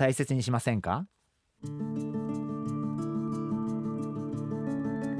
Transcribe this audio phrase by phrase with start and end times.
[0.00, 1.04] 大切にしませんか？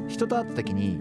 [0.09, 0.98] 人と会った時に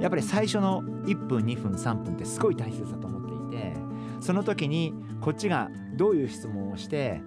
[0.00, 3.74] やっぱり最初の1分2分3分ってすごい大切だと思っていて
[4.20, 4.92] その時に
[5.22, 7.22] こっちがどういう質問をして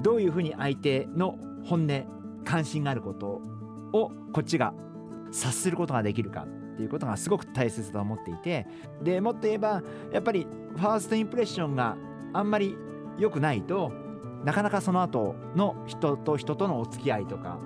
[0.00, 3.26] どういうふうに相手の本音関心があること
[3.92, 4.72] をこっちが
[5.30, 8.66] 察することができるかっていうことがすごく大切だと思っていて
[9.02, 11.98] でもっと言えばやっぱりファーストインプレッションが
[12.32, 12.78] あんまり
[13.18, 13.92] 良くないと
[14.44, 17.58] なかなかその後の人と人とのお付き合いとか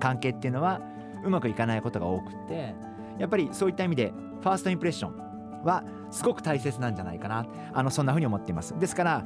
[0.00, 0.80] 関係っていうのは
[1.24, 2.74] うまくいかないことが多くて
[3.18, 7.46] やっぱりそういった意味でファーストインプレッションはすごく大切なんじゃないかな。
[7.72, 8.78] あのそんなふうに思っています。
[8.78, 9.24] ですから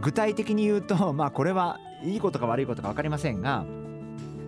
[0.00, 3.64] 具体的に言うと まあこれはいいことか悪いことか分かりませんが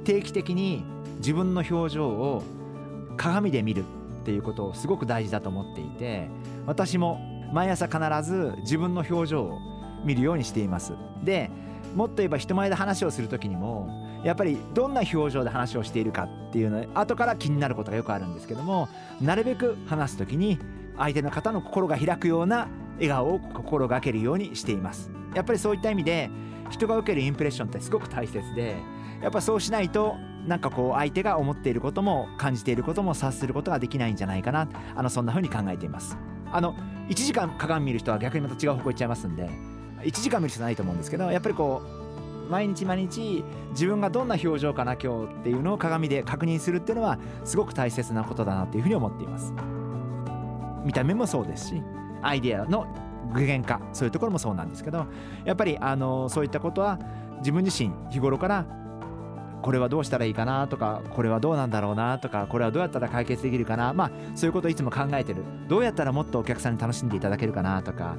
[0.04, 0.84] 定期的に
[1.18, 2.42] 自分の表情を
[3.16, 3.84] 鏡で見るっ
[4.24, 6.28] ていうことをすごく大事だと思っていて
[6.66, 7.18] 私も
[7.52, 9.58] 毎朝必ず自分の表情を
[10.04, 10.94] 見るようにしています。
[11.22, 11.50] で
[11.94, 18.88] もっと言えば人前で話をする時にもやっぱりどんな表情で話をしているかっていうの後から気になることがよくあるんですけども
[19.20, 20.58] なるべく話す時に
[20.96, 25.10] 相手の方の心が開くような笑顔を心がけるようにしています。
[25.34, 26.30] やっぱりそういった意味で
[26.70, 28.76] 人が受けるインプレッションってすごく大切で
[29.22, 34.68] やっぱそうしないとなんかこう相手が思っていることも感じていることも察することができないんじゃないかな。
[34.96, 36.16] あのそんな風に考えています。
[36.50, 36.74] あの
[37.08, 39.50] 1時間鏡見る人は逆にまた違う方向行っちゃいますんで
[40.02, 49.52] 1時間見る必要ないと思うんですけどやっぱりこう毎日毎日自分がどんな表情かな今日っていうのを鏡で確認するっていうのはすごく大切なことだなっていうふうに思っています。
[50.84, 51.82] 見た目もそうですし
[52.22, 52.86] アイデアの
[53.34, 55.06] 具現化そういうところもそうなんですけど
[55.44, 56.98] やっぱりあのそういったことは
[57.40, 58.66] 自分自身日頃から
[59.62, 63.92] これはどうしたらいいかなとかこれはどうなんだろうなとかこれはどうやったら解決できるかな。
[63.92, 65.42] まあそういうことをいつも考えてる。
[65.68, 68.16] どうやったらもっとお客さんに楽しんでいただけるかなとか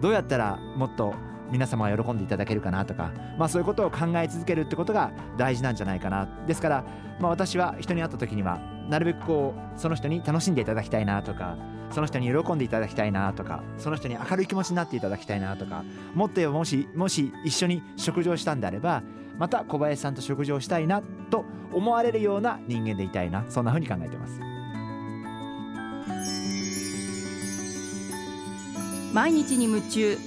[0.00, 1.14] どうやったらもっと
[1.50, 6.28] 皆様が喜んでいただけるかなとか、まあ、そういうことを考え続けるってことが大事なんじゃないかな。
[6.46, 6.84] ですから、
[7.18, 11.56] まあ、私は人に会った時にはなるべくこうその人に楽しんでいただきたいなとか
[11.90, 15.84] その人に喜んでいただきたいなとかその人に明るい気持ちになっていただきたいなとか
[16.14, 19.02] もっともしもし一緒に食事をしたんであれば
[19.40, 23.42] また小林さんと食事をしたいなと思われるような人間でいたいな。
[23.48, 24.38] そんなふうに考えてます。
[29.14, 30.18] 毎日に夢中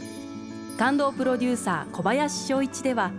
[0.79, 3.12] 感動プロデューサー小林翔一では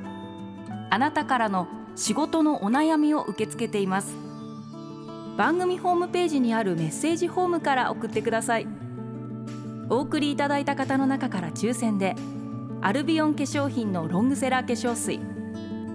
[0.91, 4.17] あなたからの仕事のお悩みを受け付けています。
[5.37, 8.67] 番組ホームページにあるメッセージフォームから送ってください。
[9.89, 12.17] お送りいただいた方の中から抽選で
[12.81, 15.21] アルビオン化粧品のロングセラー化粧水